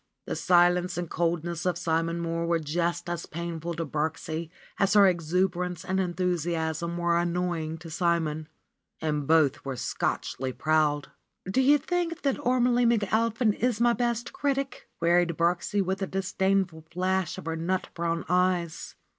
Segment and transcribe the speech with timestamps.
[0.25, 5.05] The silence and coldness of Simon Mohr were just as painful to Birksie as her
[5.05, 8.47] exuberance and enthusiasm were annoying to Simon.
[8.99, 11.11] And both were Scotchly proud.
[11.47, 16.81] ^^So you think that Ormelie McAlpin is my best critic?" queried Birksie with a disdainful
[16.91, 18.95] flash of her nut brown eyes.